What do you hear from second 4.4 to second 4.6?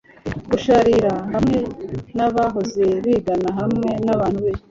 be